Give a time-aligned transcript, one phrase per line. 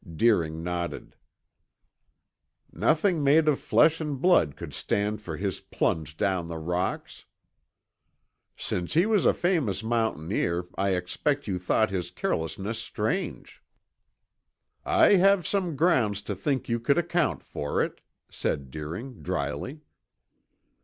[0.15, 1.15] Deering nodded.
[2.73, 7.25] "Nothing made of flesh and blood could stand for his plunge down the rocks."
[8.57, 13.61] "Since he was a famous mountaineer, I expect you thought his carelessness strange."
[14.83, 19.81] "I have some grounds to think you could account for it," said Deering dryly.